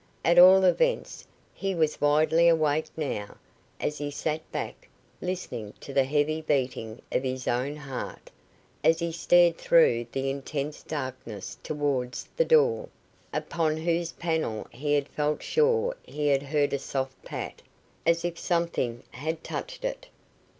At 0.25 0.39
all 0.39 0.63
events, 0.63 1.27
he 1.53 1.75
was 1.75 2.01
widely 2.01 2.47
awake 2.47 2.87
now, 2.97 3.37
as 3.79 3.99
he 3.99 4.09
sat 4.09 4.41
back 4.51 4.89
listening 5.21 5.73
to 5.79 5.93
the 5.93 6.05
heavy 6.05 6.41
beating 6.41 7.03
of 7.11 7.21
his 7.21 7.47
own 7.47 7.75
heart, 7.75 8.31
as 8.83 8.97
he 8.97 9.11
stared 9.11 9.59
through 9.59 10.07
the 10.11 10.31
intense 10.31 10.81
darkness 10.81 11.55
towards 11.61 12.27
the 12.35 12.45
door, 12.45 12.89
upon 13.31 13.77
whose 13.77 14.13
panel 14.13 14.65
he 14.71 14.95
had 14.95 15.07
felt 15.07 15.43
sure 15.43 15.95
he 16.01 16.29
had 16.29 16.41
heard 16.41 16.73
a 16.73 16.79
soft 16.79 17.23
pat, 17.23 17.61
as 18.03 18.25
if 18.25 18.39
something 18.39 19.03
had 19.11 19.43
touched 19.43 19.85
it. 19.85 20.07